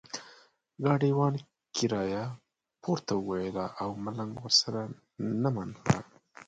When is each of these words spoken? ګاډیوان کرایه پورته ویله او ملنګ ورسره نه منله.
ګاډیوان 0.83 1.33
کرایه 1.75 2.25
پورته 2.81 3.13
ویله 3.27 3.65
او 3.81 3.89
ملنګ 4.05 4.33
ورسره 4.41 4.81
نه 5.41 5.49
منله. 5.55 5.81